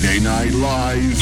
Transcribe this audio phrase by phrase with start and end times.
[0.00, 1.20] Friday Night Live.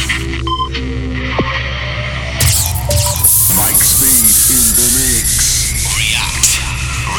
[3.57, 5.75] Mike Speed in the mix.
[5.99, 6.47] React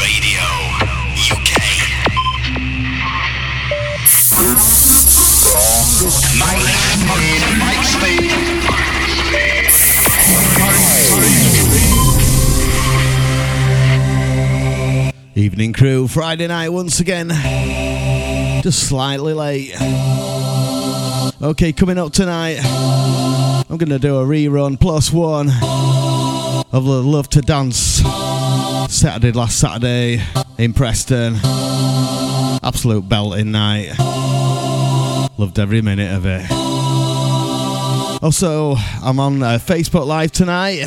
[0.00, 0.40] Radio
[1.28, 1.52] UK.
[6.40, 6.64] Mike,
[7.60, 8.32] Mike Speed.
[15.36, 17.28] Evening crew, Friday night once again.
[18.62, 19.76] Just slightly late.
[21.42, 27.40] Okay, coming up tonight, I'm gonna do a rerun plus one of the Love to
[27.40, 28.02] Dance
[28.94, 30.22] Saturday last Saturday
[30.58, 31.36] in Preston.
[32.62, 33.94] Absolute belting night.
[35.38, 36.44] Loved every minute of it.
[38.22, 40.82] Also, I'm on uh, Facebook Live tonight.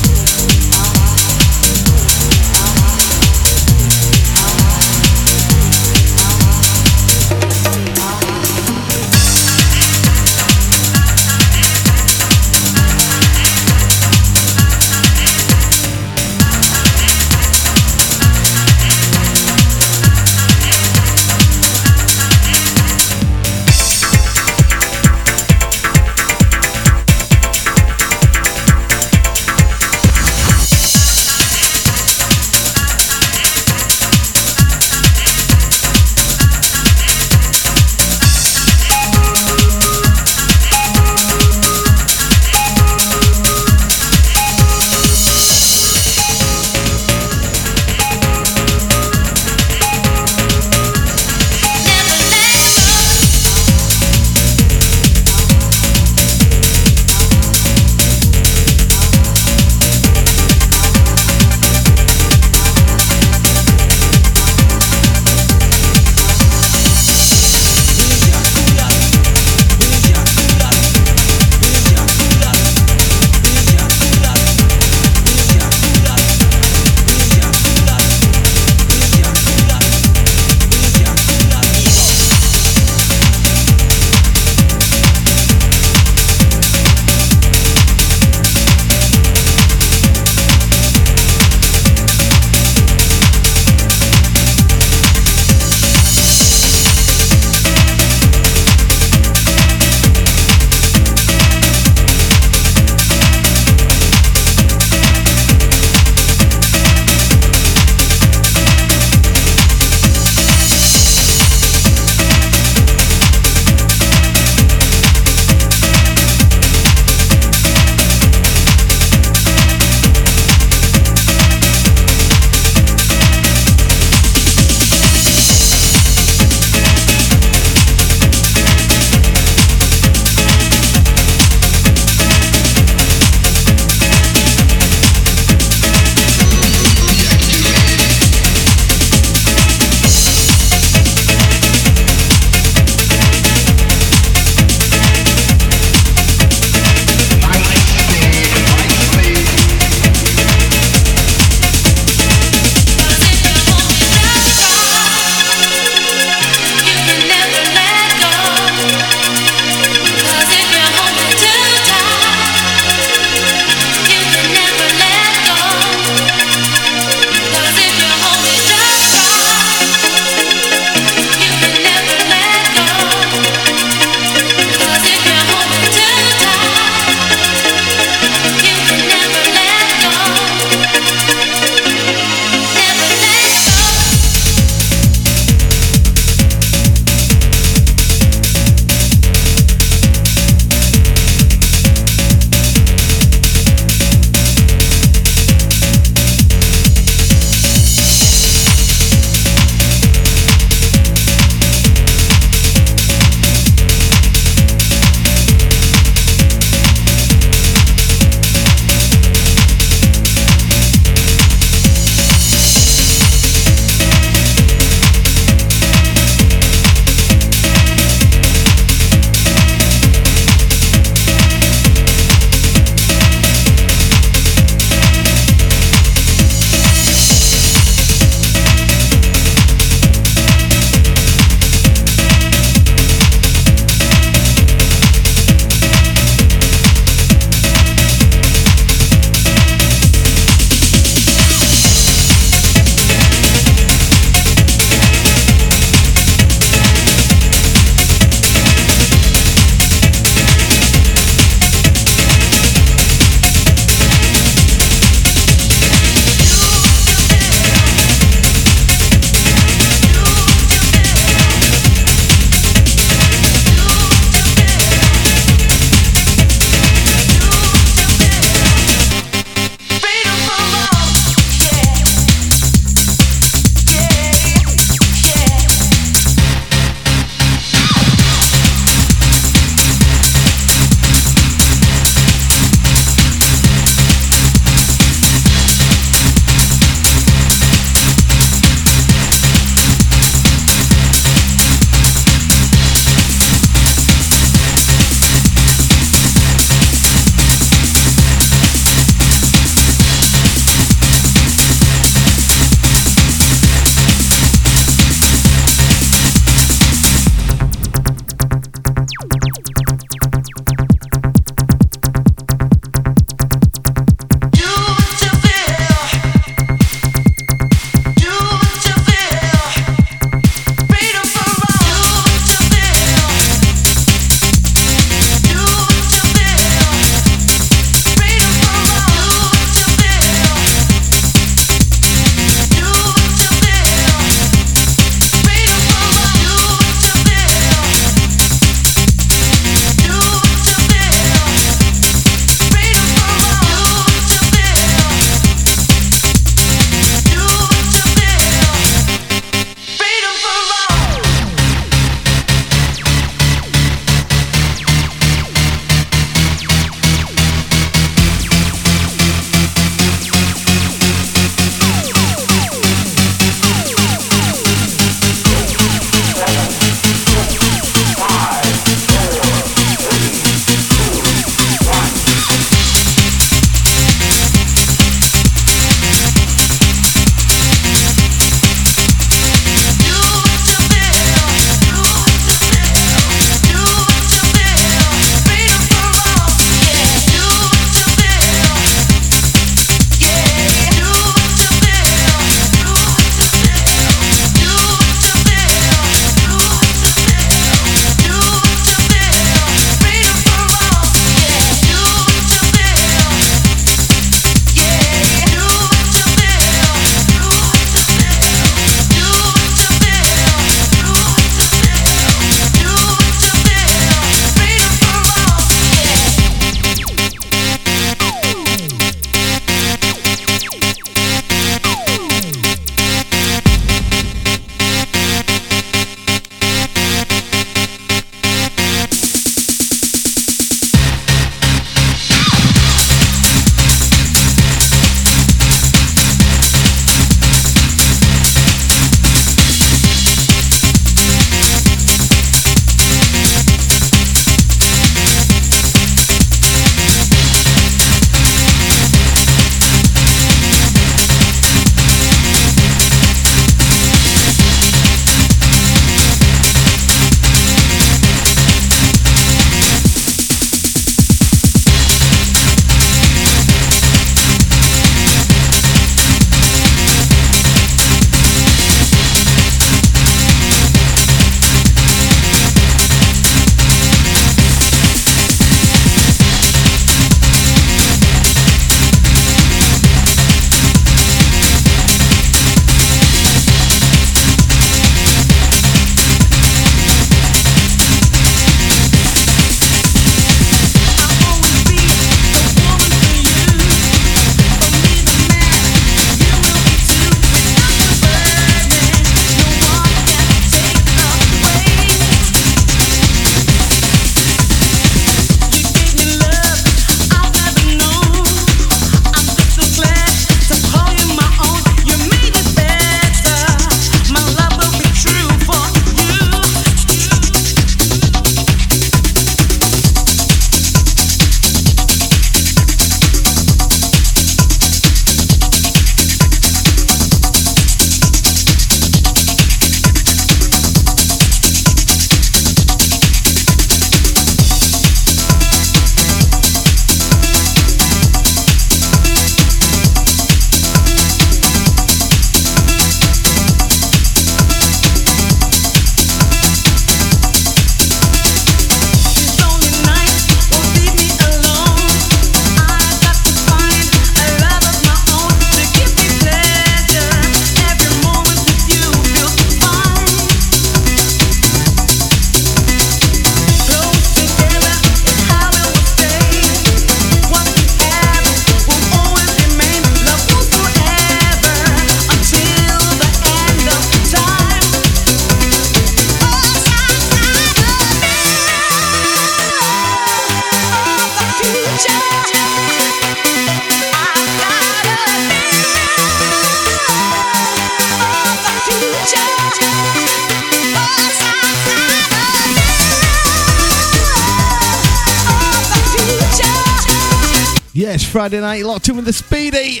[598.10, 600.00] Yes, Friday night, locked in with the Speedy.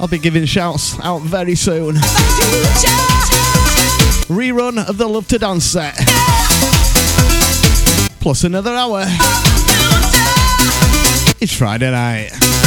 [0.00, 1.96] I'll be giving shouts out very soon.
[4.26, 5.96] Rerun of the Love to Dance set.
[8.20, 9.04] Plus another hour.
[11.42, 12.63] It's Friday night.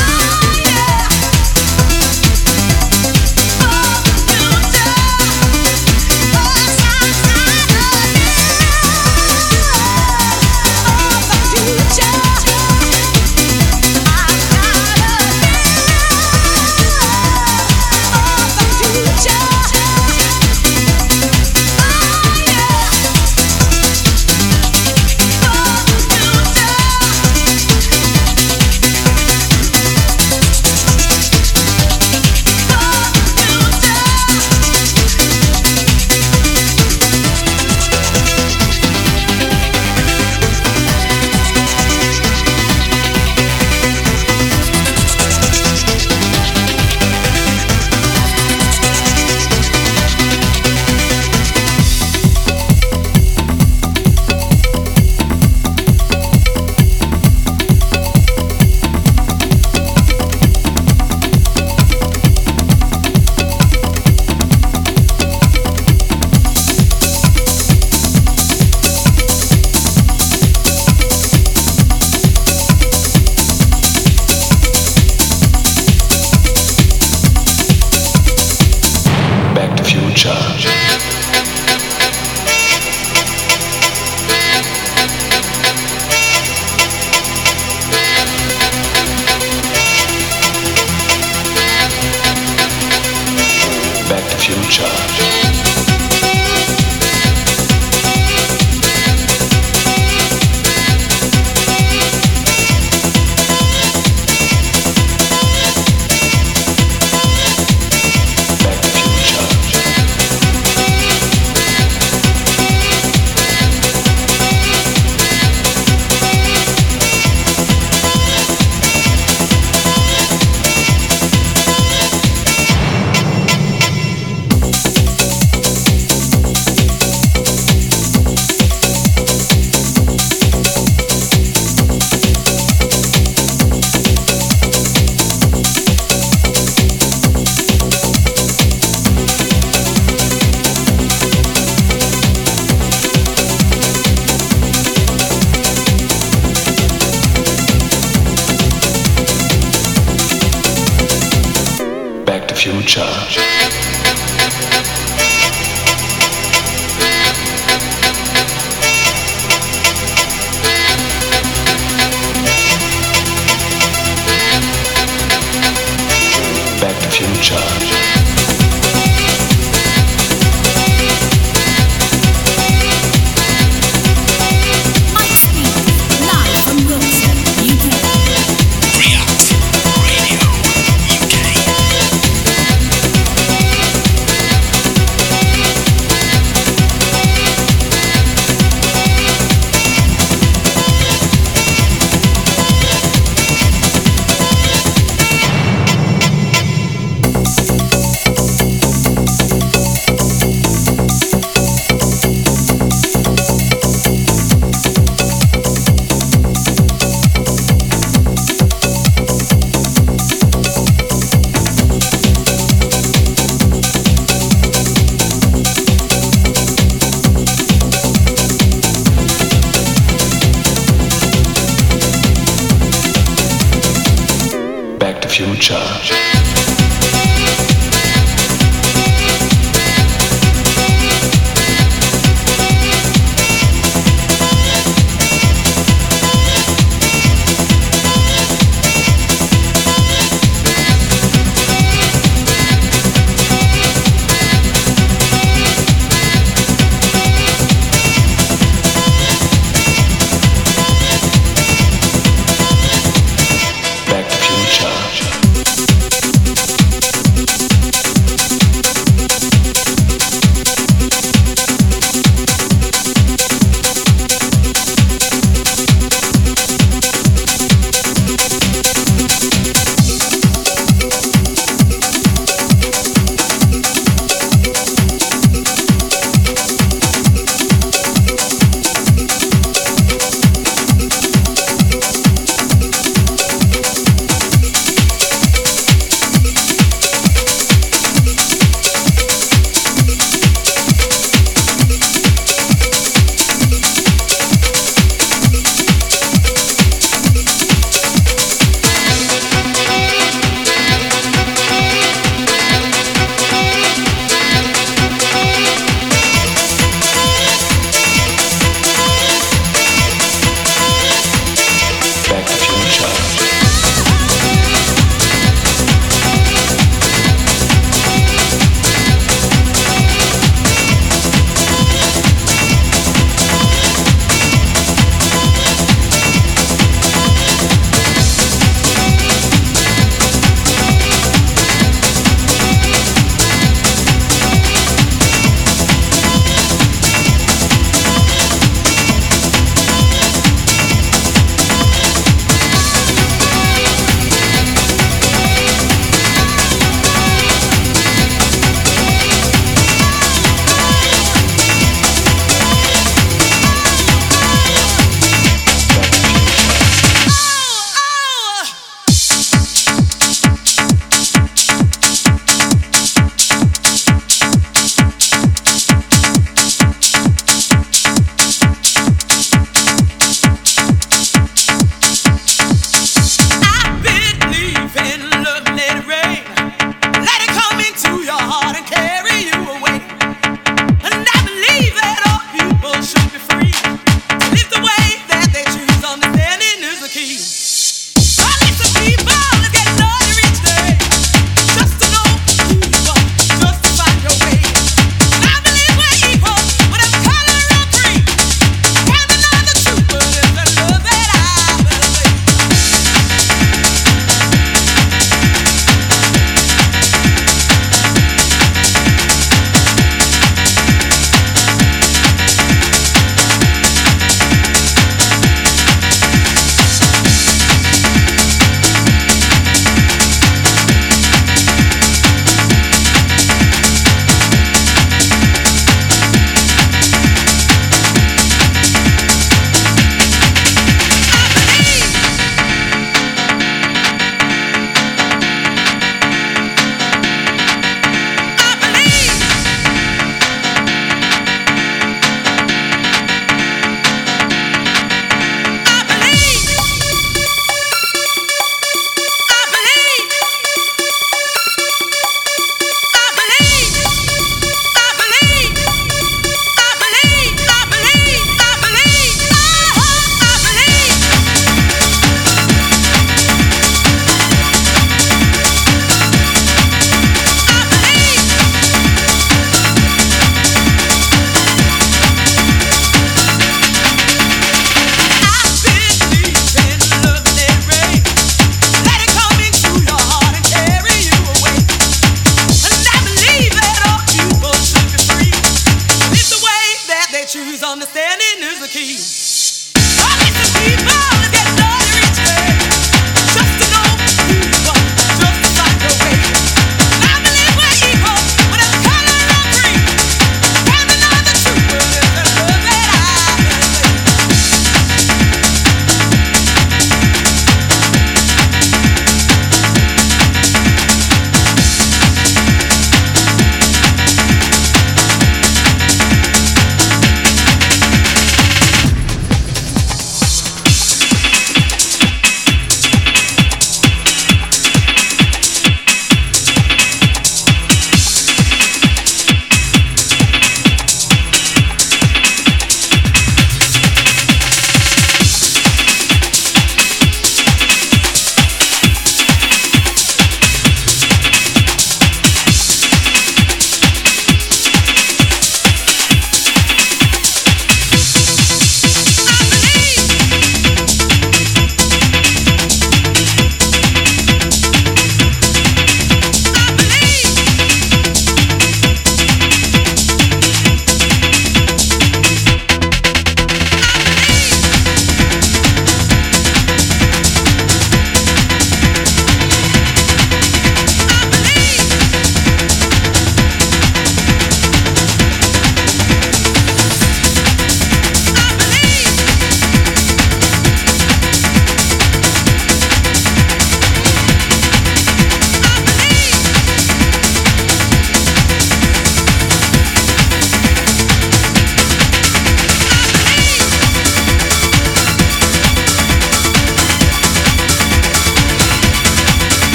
[225.70, 226.17] Back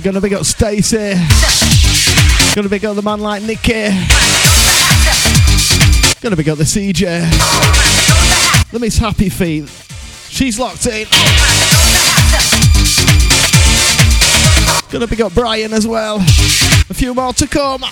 [0.00, 1.14] Gonna big up Stacey.
[2.54, 3.88] Gonna big up the man like Nikki.
[6.20, 8.70] Gonna big up the CJ.
[8.70, 9.68] The Miss Happy Feet.
[10.28, 11.06] She's locked in.
[14.90, 16.16] Gonna big up Brian as well.
[16.16, 17.84] A few more to come.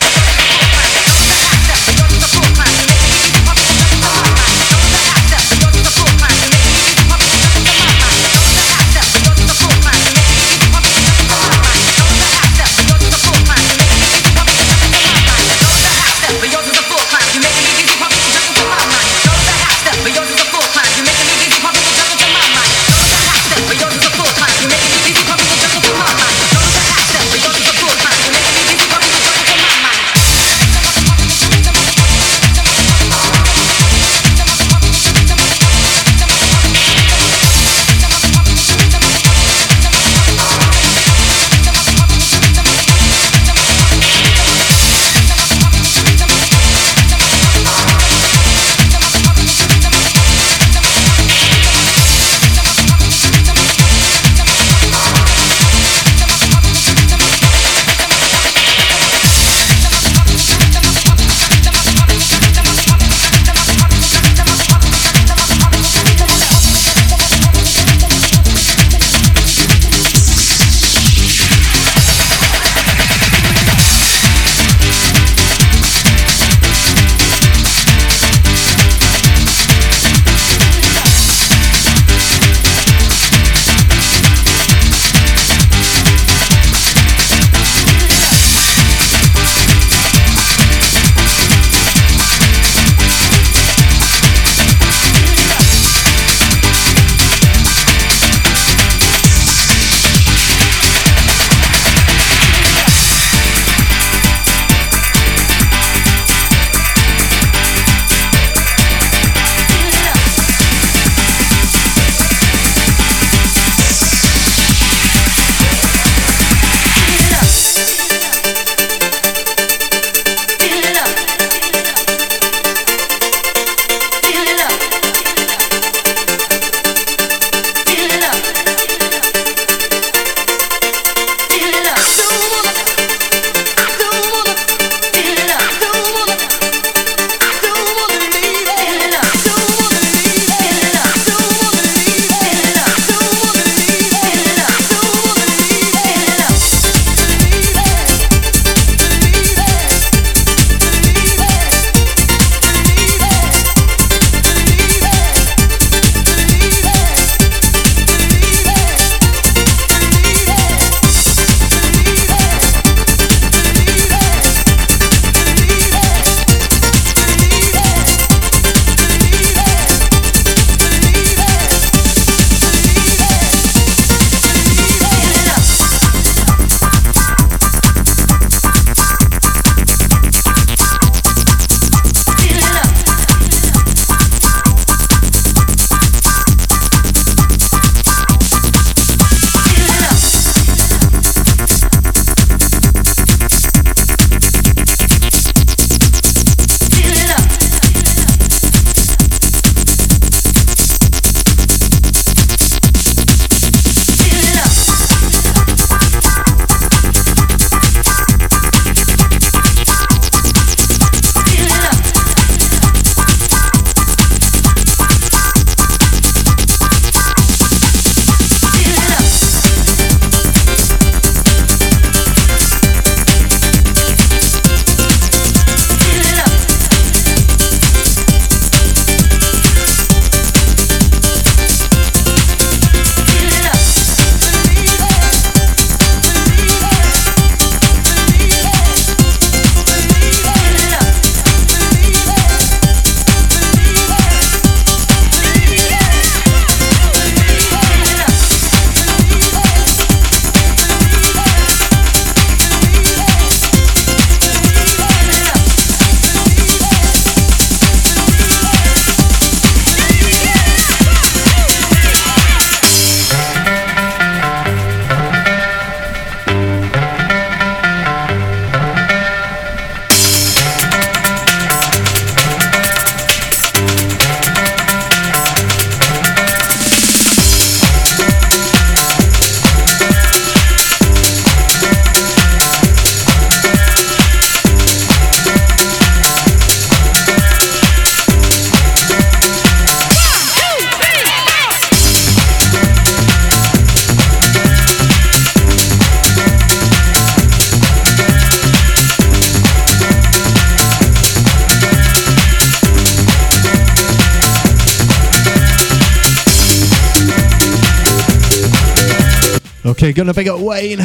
[310.63, 310.99] Wayne.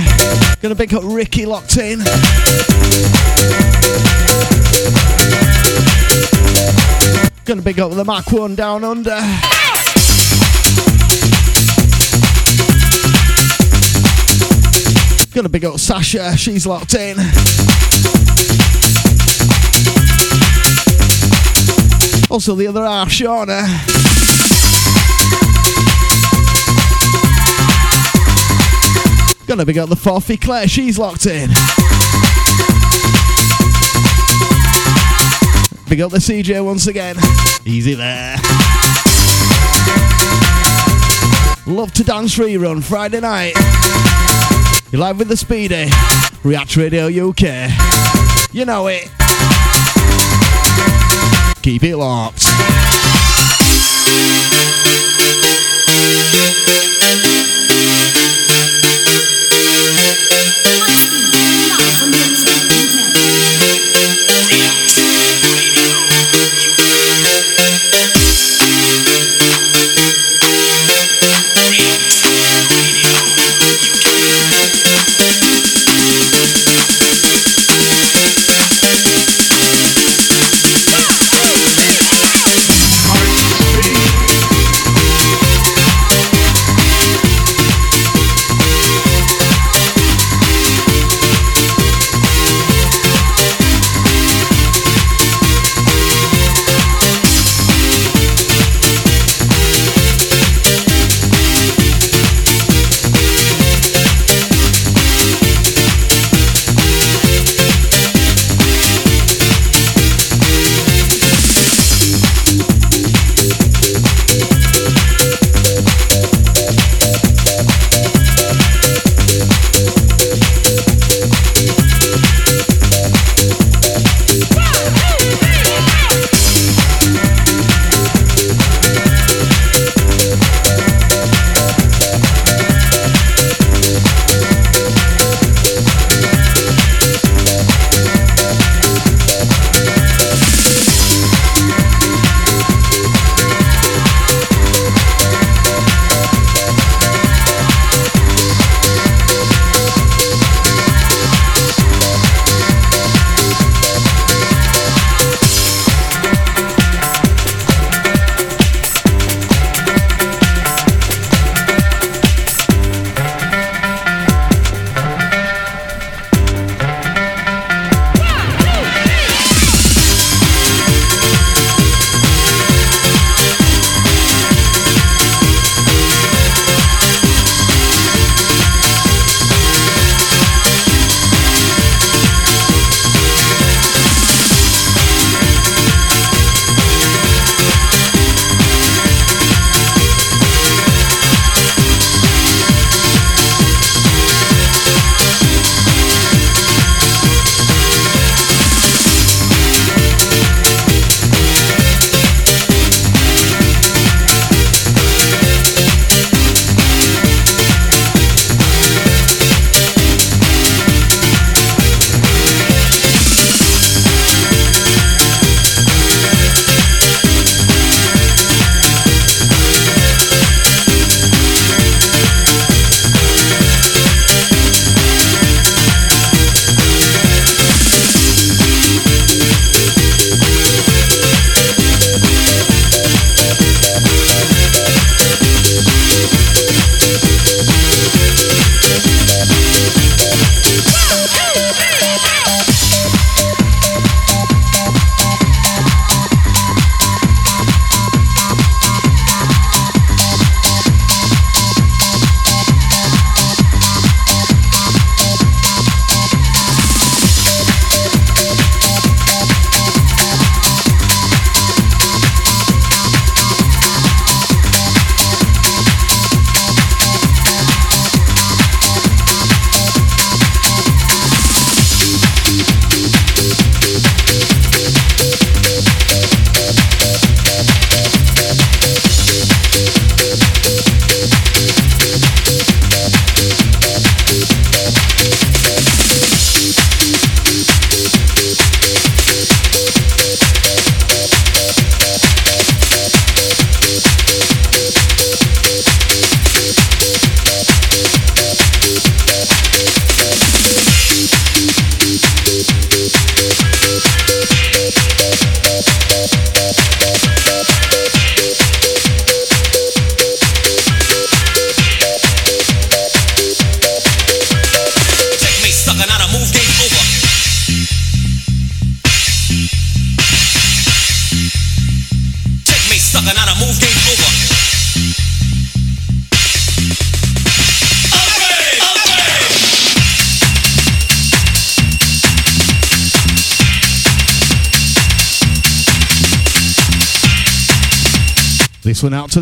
[0.62, 2.00] Gonna pick up Ricky locked in.
[7.46, 9.20] Gonna pick up the Mac 1 down under.
[15.34, 17.18] Gonna pick up Sasha, she's locked in.
[22.30, 24.27] Also the other half, Shauna.
[29.48, 31.48] Gonna pick up the Forfy Claire, she's locked in.
[35.88, 37.16] Big up the CJ once again.
[37.66, 38.36] Easy there.
[41.66, 43.54] Love to dance rerun Friday night.
[44.92, 45.88] You're live with the Speedy.
[46.44, 47.72] React Radio UK.
[48.52, 49.10] You know it.
[51.62, 52.46] Keep it locked.
[52.46, 52.98] Live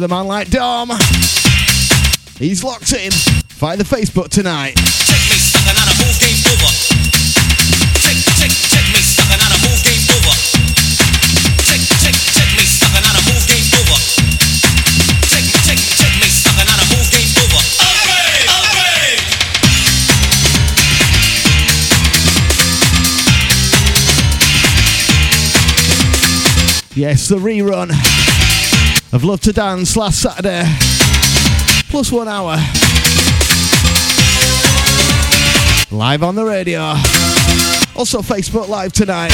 [0.07, 0.89] The man like Dom.
[2.37, 3.11] He's locked in.
[3.49, 4.75] Find the Facebook tonight.
[26.95, 28.24] Yes, the rerun
[29.15, 30.63] of Love to Dance last Saturday.
[31.89, 32.57] Plus one hour.
[35.89, 36.81] Live on the radio.
[37.95, 39.31] Also Facebook Live tonight.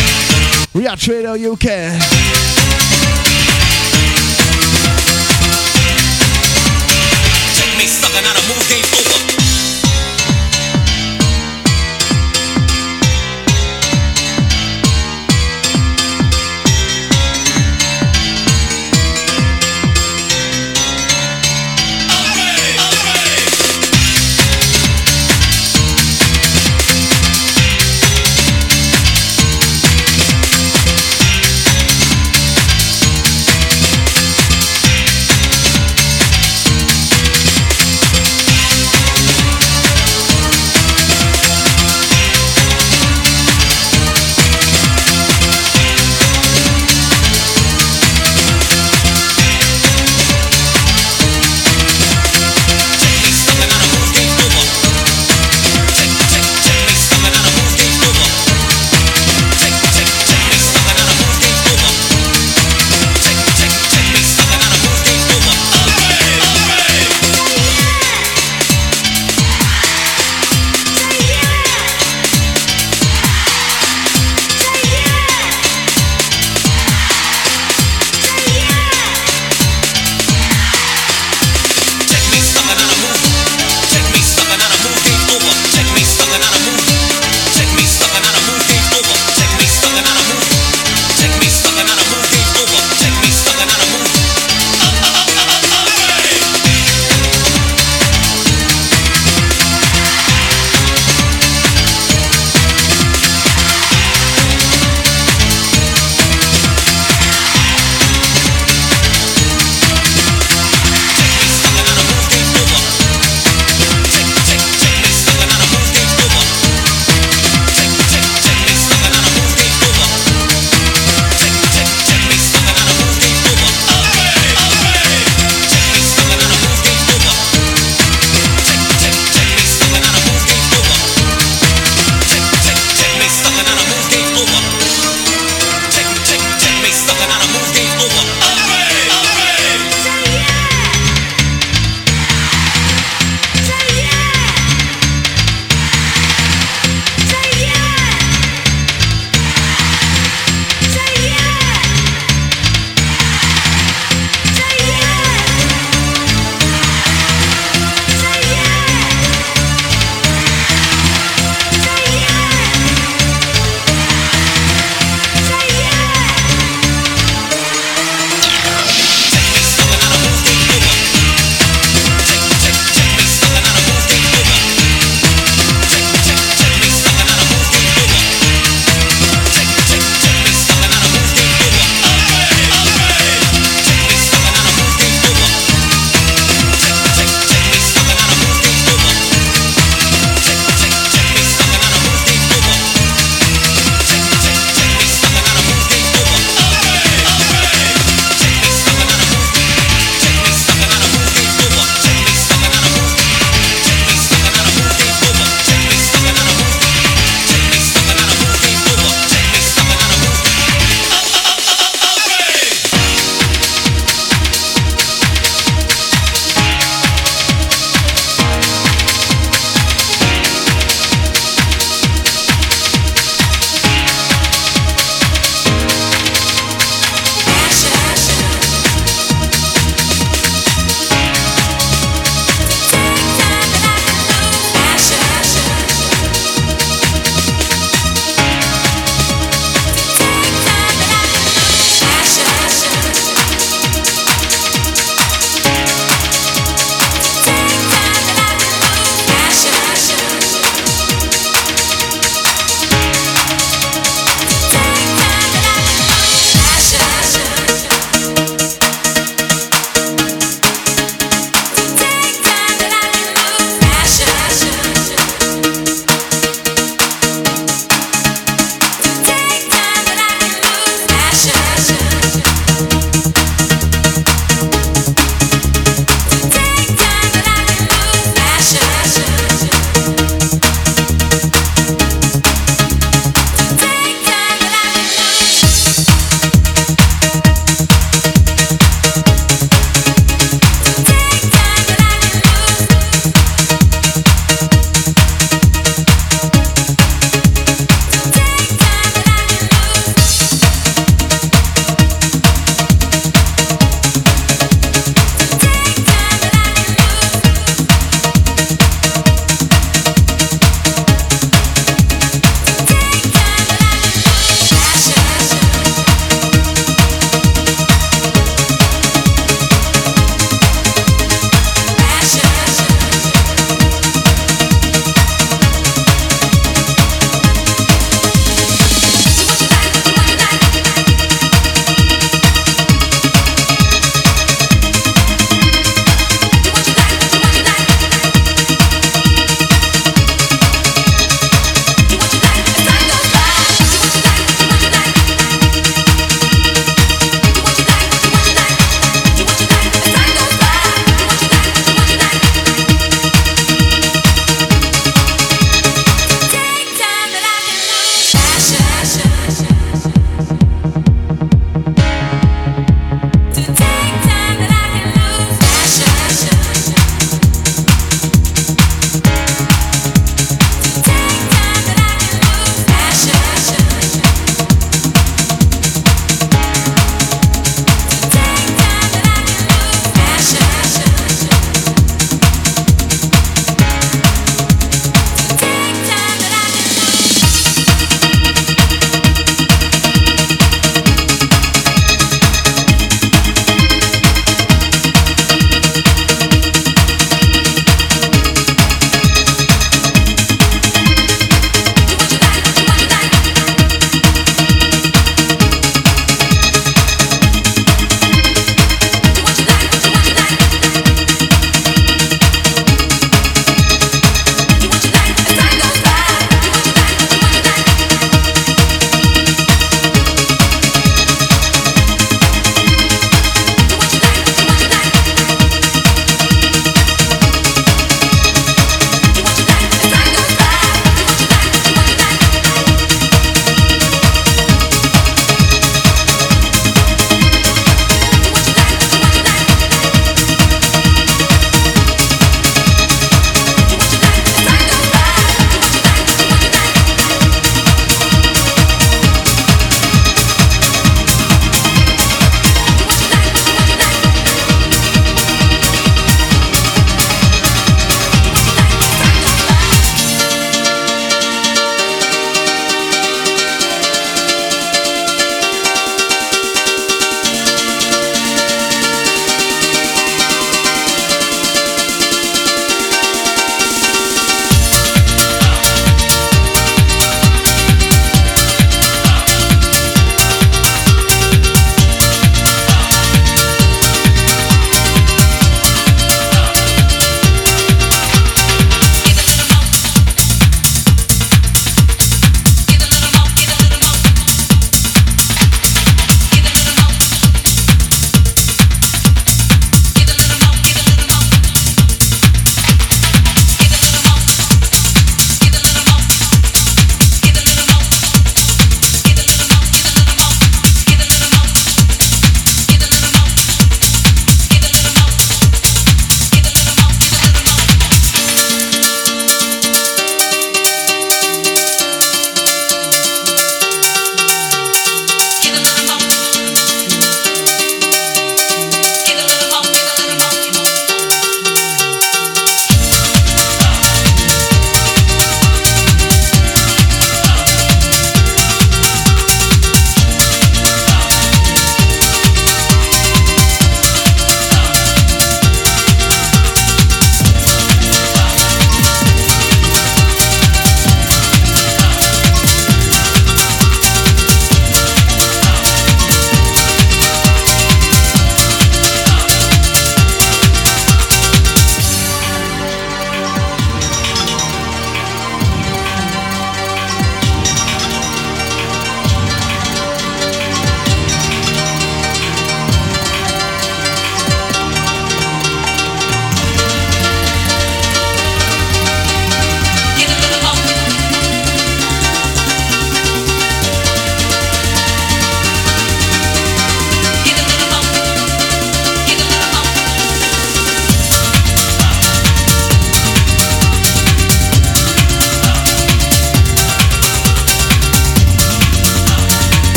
[0.75, 2.70] React Radio UK.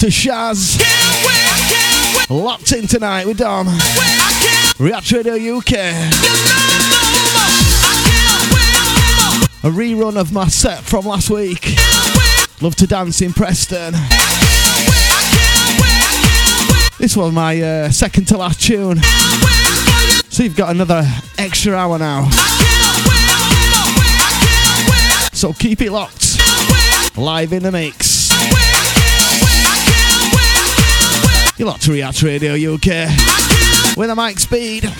[0.00, 0.80] To Shaz.
[2.30, 3.66] Locked in tonight with Dom.
[4.78, 5.74] React Radio UK.
[9.62, 11.74] A rerun of my set from last week.
[12.62, 13.92] Love to dance in Preston.
[16.98, 19.02] This was my uh, second to last tune.
[20.30, 22.30] So you've got another extra hour now.
[25.34, 26.38] So keep it locked.
[27.18, 28.09] Live in the mix.
[31.60, 33.10] You're locked to React Radio UK.
[33.94, 34.90] With a mic speed.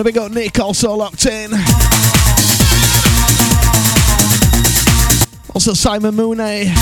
[0.00, 1.52] Gonna be got Nick also locked in.
[5.54, 6.72] Also Simon Mooney.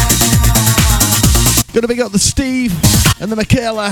[1.72, 2.72] Gonna be got the Steve
[3.20, 3.88] and the Michaela.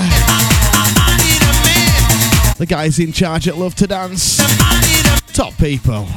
[2.57, 4.37] The guys in charge at Love to Dance.
[5.33, 6.07] Top people.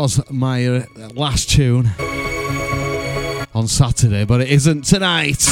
[0.00, 1.90] Was my uh, last tune
[3.54, 5.44] on Saturday, but it isn't tonight.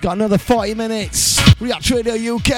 [0.00, 1.40] Got another 40 minutes.
[1.60, 2.48] React Radio UK.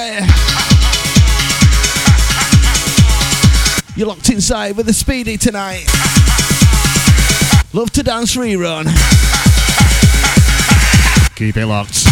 [3.97, 5.85] You're locked inside with the Speedy tonight.
[7.74, 8.86] Love to dance rerun.
[11.36, 12.10] Keep it locked.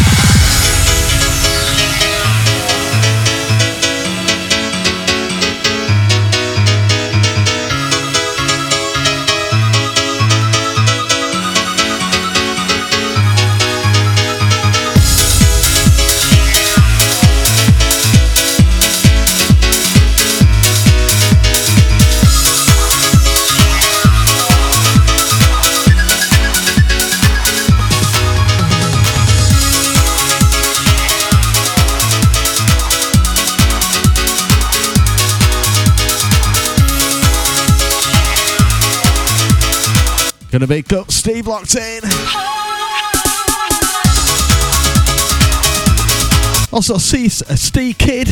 [40.50, 42.00] Gonna make up Steve locked in.
[46.72, 48.28] Also, see uh, Steve Kid.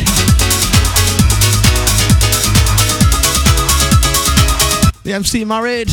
[5.03, 5.89] The MC married.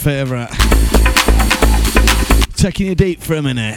[0.00, 0.48] Favourite.
[2.54, 3.76] Taking you deep for a minute.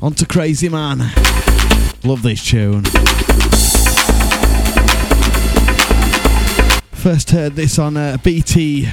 [0.00, 0.98] On to Crazy Man.
[2.04, 2.84] Love this tune.
[6.92, 8.88] First heard this on uh, BT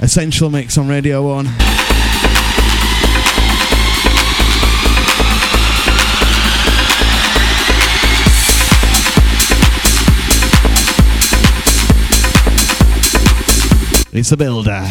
[0.00, 1.89] Essential Mix on Radio 1.
[14.20, 14.86] It's a builder.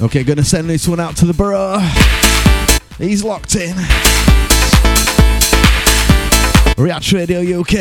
[0.00, 2.25] Okay, gonna send this one out to the borough.
[2.98, 3.76] He's locked in.
[6.78, 7.74] React Radio UK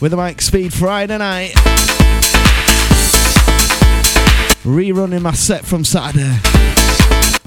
[0.00, 1.52] with the Mike Speed Friday night.
[4.64, 6.38] Rerunning my set from Saturday.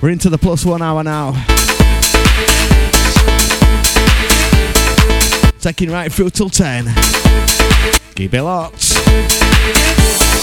[0.02, 1.32] We're into the plus one hour now.
[5.60, 6.86] Taking right through till 10.
[8.16, 10.35] Keep it locked.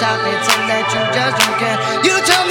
[0.00, 1.76] Stop it, and that you just don't care.
[2.08, 2.49] You tell me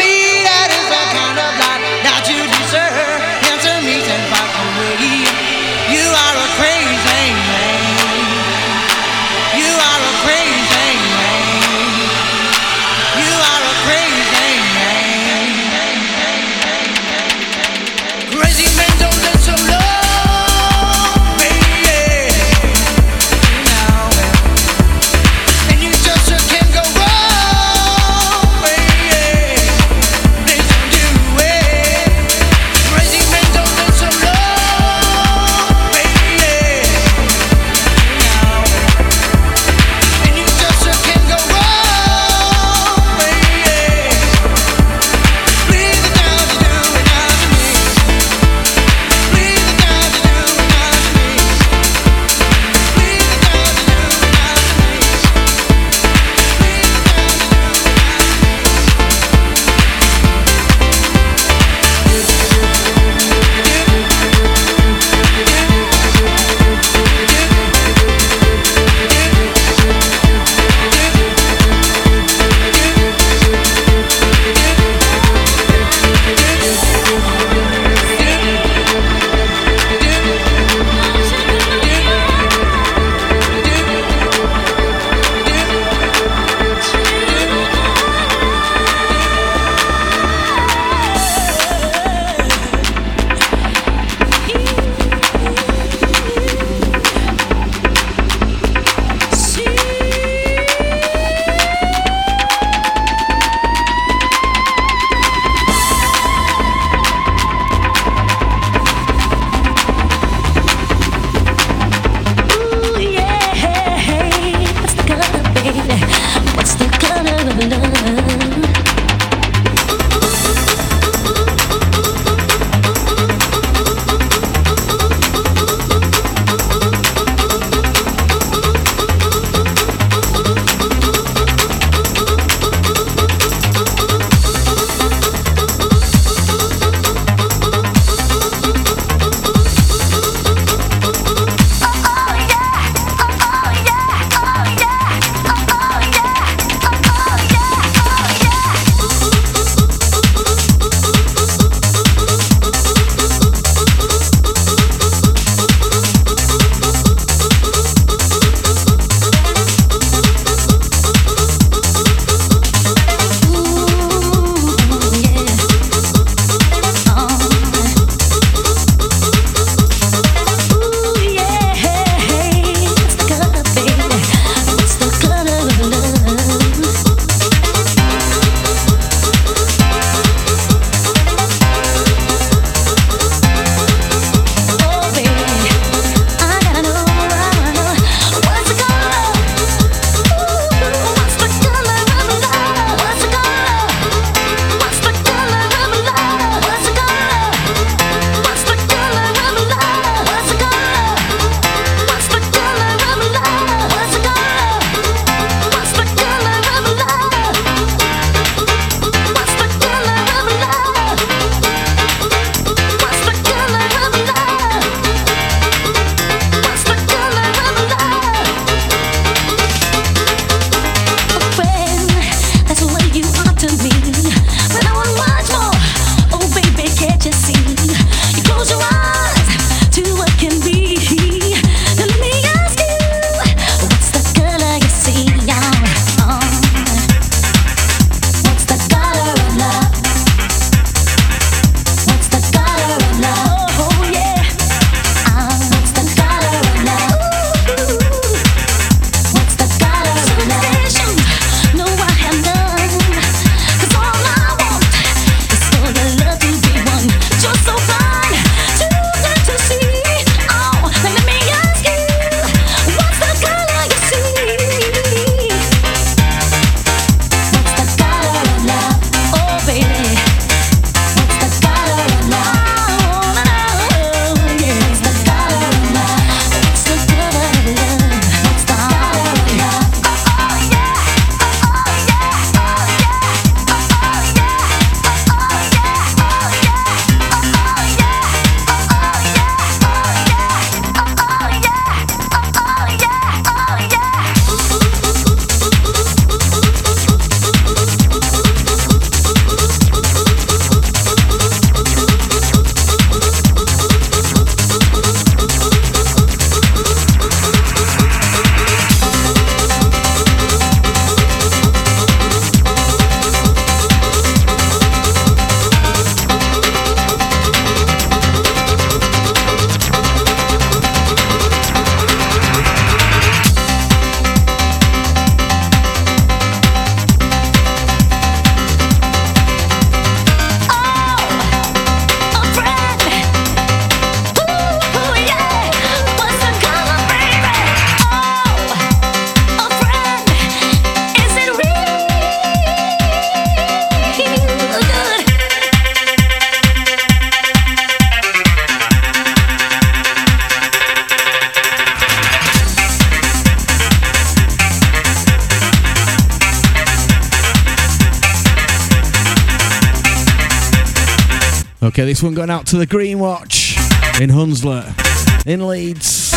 [362.40, 363.76] going out to the Green Watch
[364.22, 366.34] in Hunslet, in Leeds.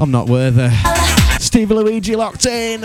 [0.00, 0.70] I'm not worthy.
[1.38, 2.84] Steve Luigi locked in.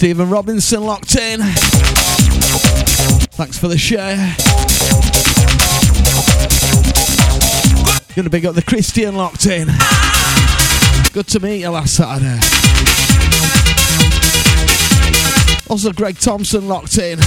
[0.00, 1.40] Stephen Robinson locked in.
[3.32, 4.16] Thanks for the share.
[8.16, 9.68] Gonna big up the Christian locked in.
[11.12, 12.40] Good to meet you last Saturday.
[15.68, 17.18] Also, Greg Thompson locked in.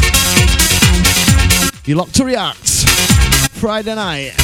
[1.85, 2.89] You locked to react.
[3.51, 4.42] Friday night.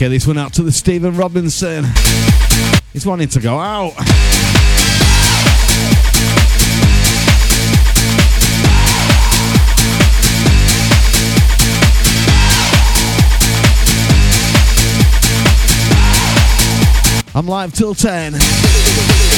[0.00, 1.84] Okay, this one out to the Stephen Robinson.
[2.94, 3.92] He's wanting to go out.
[17.34, 19.29] I'm live till 10.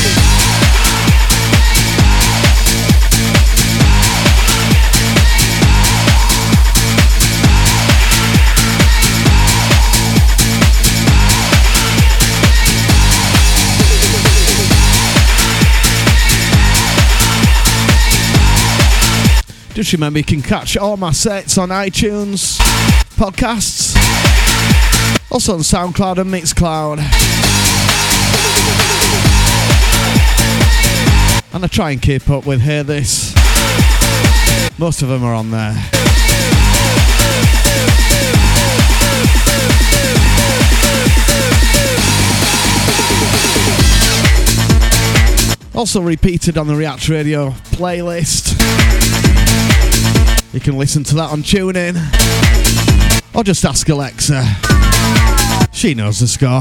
[19.75, 22.59] Just remember you can catch all my sets on iTunes,
[23.17, 23.97] podcasts,
[25.31, 26.99] also on SoundCloud and Mixcloud.
[31.55, 33.35] And I try and keep up with Hear This.
[34.79, 35.75] Most of them are on there.
[45.75, 48.53] Also repeated on the React Radio playlist.
[50.53, 51.97] You can listen to that on TuneIn.
[53.35, 54.45] Or just ask Alexa.
[55.73, 56.61] She knows the score.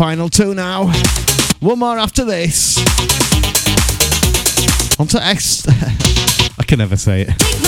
[0.00, 0.86] final two now.
[1.60, 2.78] One more after this.
[4.98, 5.66] On to X.
[6.58, 7.59] I can never say it.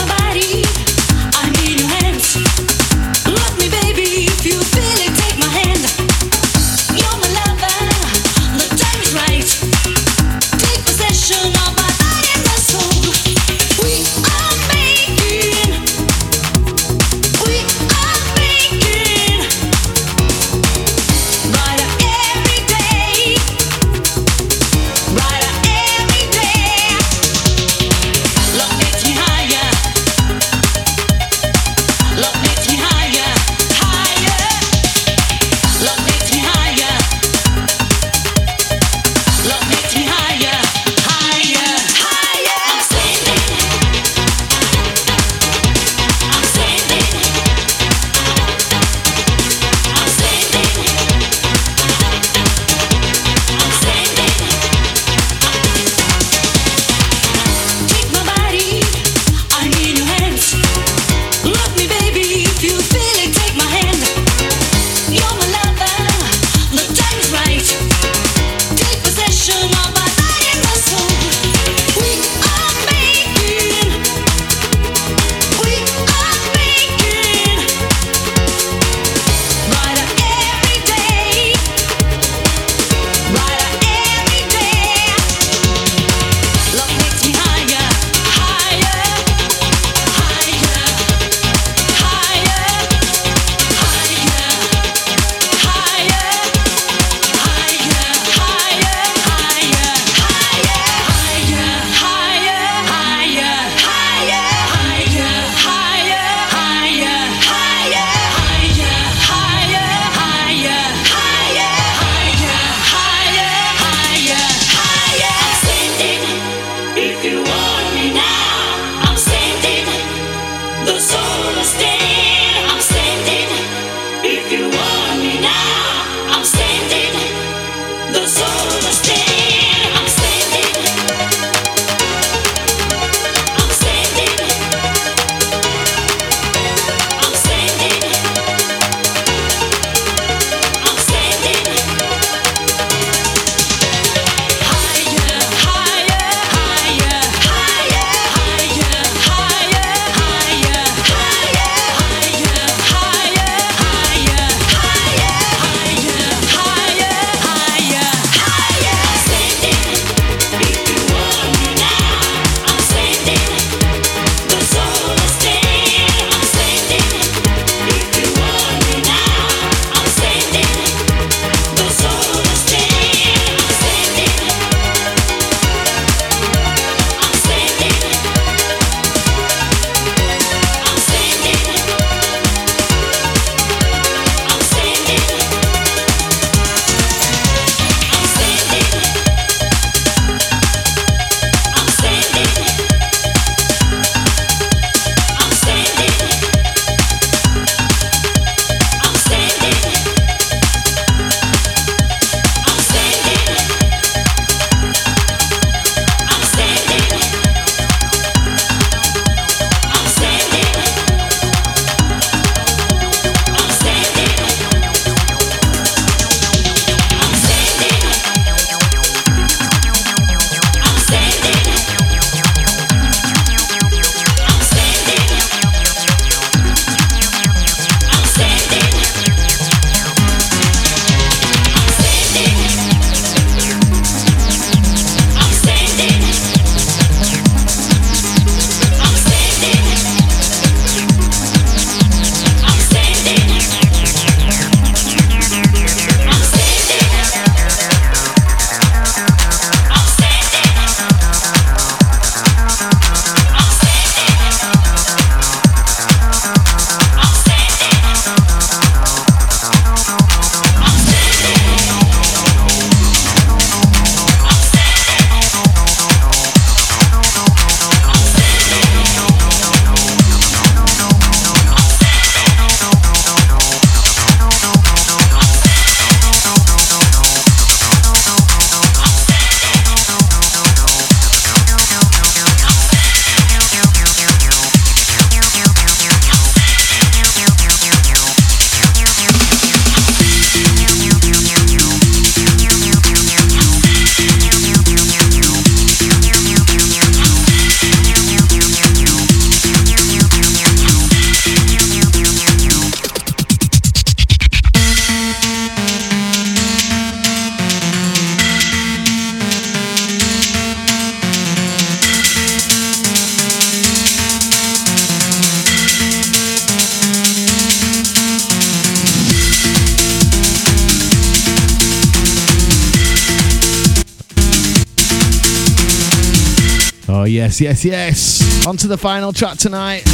[327.61, 328.66] Yes, yes, yes.
[328.66, 330.05] On to the final track tonight.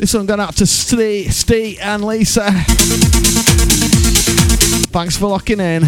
[0.00, 2.50] This one going out to Steve, Steve and Lisa.
[4.90, 5.82] Thanks for locking in.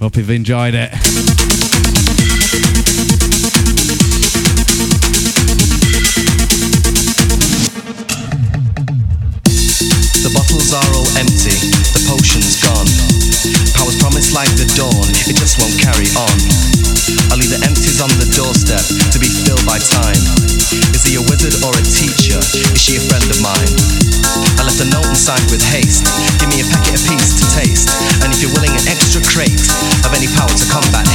[0.00, 0.90] Hope you've enjoyed it.
[10.18, 11.87] The bottles are all empty,
[14.38, 16.30] like the dawn, it just won't carry on.
[17.26, 20.22] I leave the empties on the doorstep to be filled by time.
[20.94, 22.38] Is he a wizard or a teacher?
[22.70, 23.74] Is she a friend of mine?
[24.54, 26.06] I left a note and signed with haste.
[26.38, 27.90] Give me a packet of apiece to taste.
[28.22, 29.58] And if you're willing, an extra crate
[30.06, 31.07] of any power to combat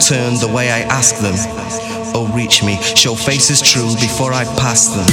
[0.00, 1.34] Turn the way I ask them.
[2.14, 2.80] Oh, reach me.
[2.82, 5.04] Show faces true before I pass them.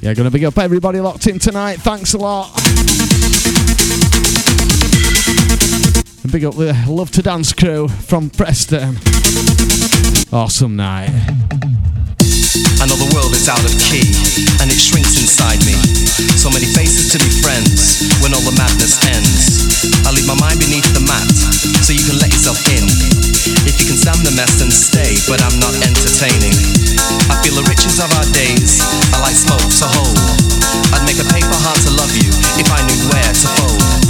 [0.00, 1.76] Yeah, gonna big up everybody locked in tonight.
[1.76, 3.09] Thanks a lot.
[6.30, 8.94] Big up the Love to Dance crew from Preston.
[10.30, 11.10] Awesome night.
[12.78, 14.06] I know the world is out of key,
[14.62, 15.74] and it shrinks inside me.
[16.38, 19.82] So many faces to be friends when all the madness ends.
[20.06, 21.26] I leave my mind beneath the mat,
[21.82, 22.86] so you can let yourself in.
[23.66, 26.54] If you can stand the mess, then stay, but I'm not entertaining.
[27.26, 28.78] I feel the riches of our days
[29.18, 30.14] are like smoke to hold.
[30.94, 34.09] I'd make a paper heart to love you if I knew where to fold.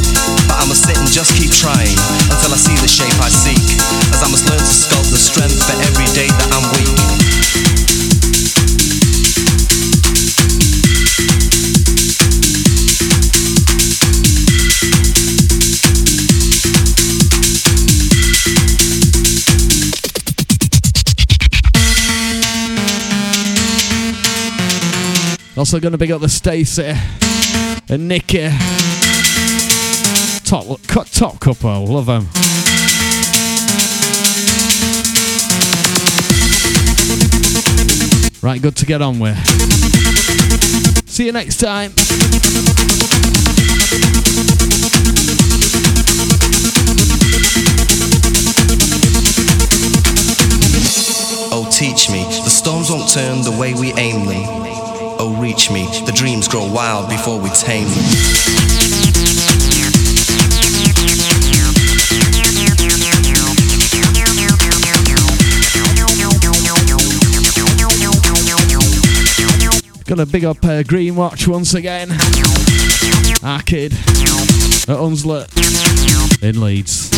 [0.60, 1.96] I must sit and just keep trying
[2.28, 3.64] until I see the shape I seek.
[4.12, 7.30] As I must learn to sculpt the strength for every day that I'm weak.
[25.56, 26.94] Also gonna big up the Stacy
[27.88, 28.50] and Nikki.
[30.50, 30.66] Top
[31.12, 32.26] top couple, love them.
[38.42, 39.36] Right, good to get on with.
[41.08, 41.92] See you next time.
[51.52, 52.24] Oh, teach me.
[52.24, 54.42] The storms won't turn the way we aim them.
[55.20, 55.86] Oh, reach me.
[56.06, 59.99] The dreams grow wild before we tame them.
[70.10, 72.10] Gonna big up uh, Green Watch once again.
[73.44, 77.09] Arcade at Hunslet in Leeds.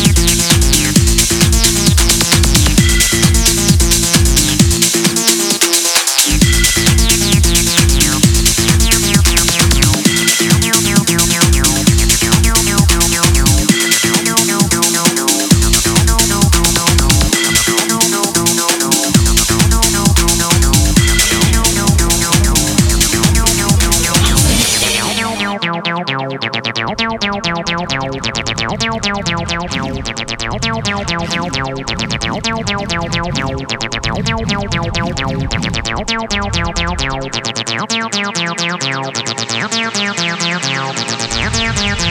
[32.65, 32.93] Thank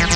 [0.01, 0.12] you.